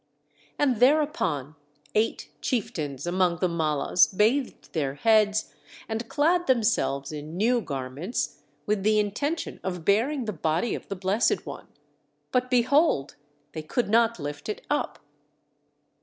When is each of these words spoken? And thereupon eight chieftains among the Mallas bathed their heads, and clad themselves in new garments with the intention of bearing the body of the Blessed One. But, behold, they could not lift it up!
And 0.57 0.77
thereupon 0.79 1.53
eight 1.93 2.31
chieftains 2.41 3.05
among 3.05 3.37
the 3.37 3.47
Mallas 3.47 4.07
bathed 4.07 4.73
their 4.73 4.95
heads, 4.95 5.53
and 5.87 6.09
clad 6.09 6.47
themselves 6.47 7.11
in 7.11 7.37
new 7.37 7.61
garments 7.61 8.39
with 8.65 8.81
the 8.81 8.97
intention 8.97 9.59
of 9.63 9.85
bearing 9.85 10.25
the 10.25 10.33
body 10.33 10.73
of 10.73 10.87
the 10.87 10.95
Blessed 10.95 11.45
One. 11.45 11.67
But, 12.31 12.49
behold, 12.49 13.15
they 13.51 13.61
could 13.61 13.89
not 13.89 14.17
lift 14.17 14.49
it 14.49 14.65
up! 14.71 14.97